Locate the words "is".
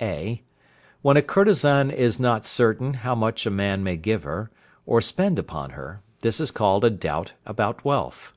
1.90-2.18, 6.40-6.50